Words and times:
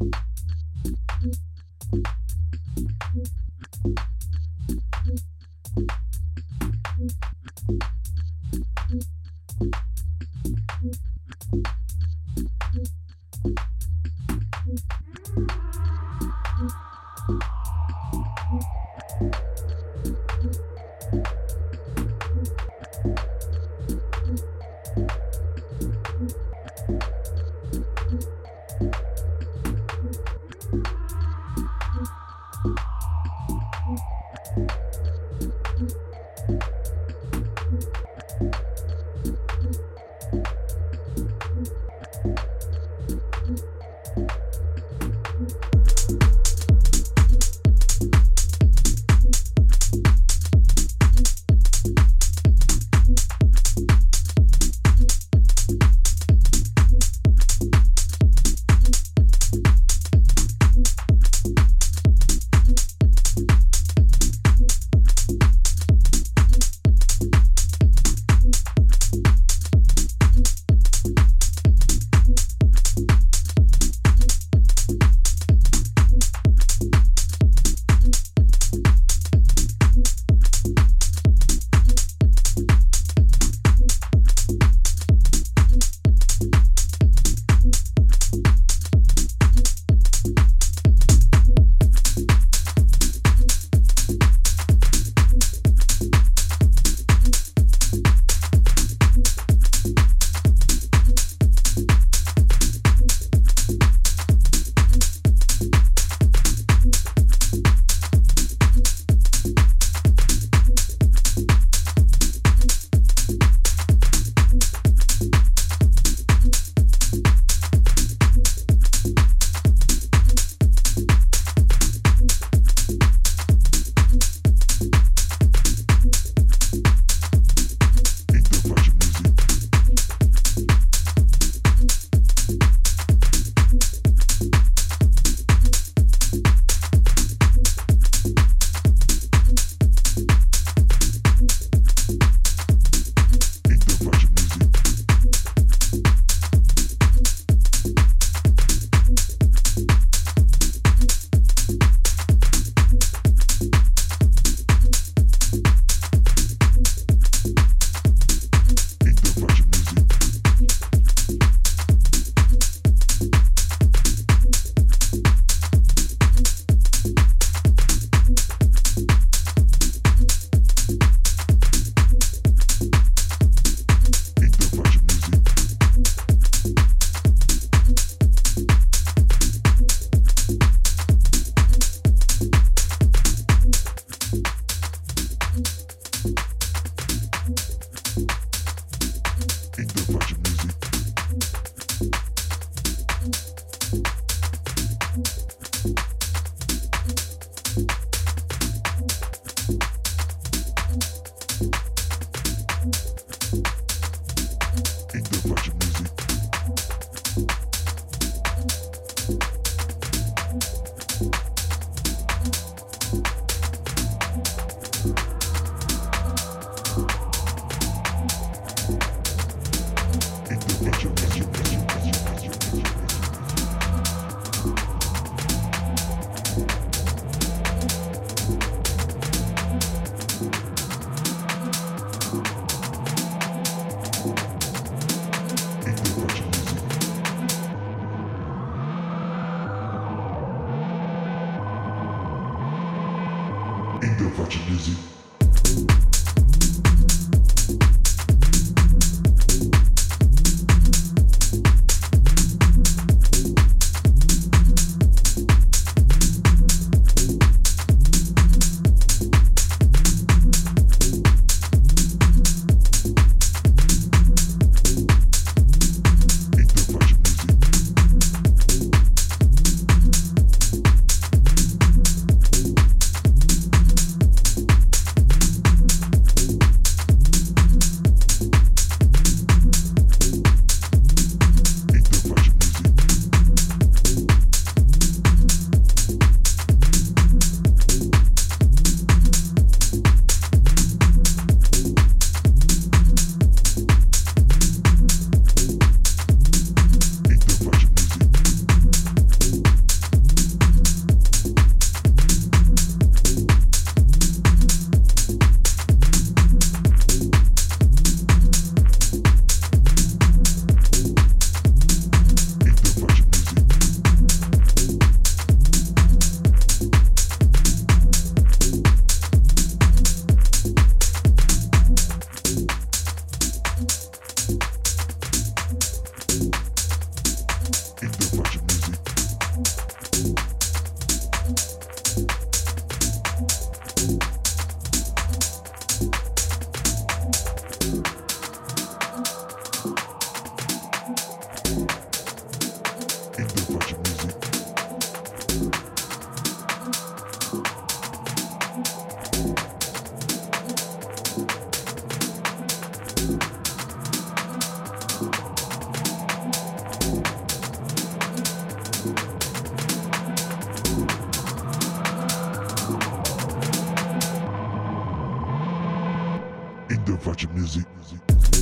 you 0.00 0.25